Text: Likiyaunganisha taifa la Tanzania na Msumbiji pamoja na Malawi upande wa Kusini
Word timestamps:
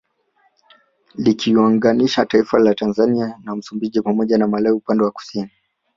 Likiyaunganisha 1.17 2.25
taifa 2.25 2.59
la 2.59 2.75
Tanzania 2.75 3.37
na 3.43 3.55
Msumbiji 3.55 4.01
pamoja 4.01 4.37
na 4.37 4.47
Malawi 4.47 4.77
upande 4.77 5.03
wa 5.03 5.11
Kusini 5.11 5.49